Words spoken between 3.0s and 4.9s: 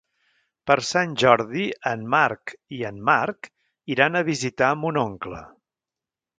Marc iran a visitar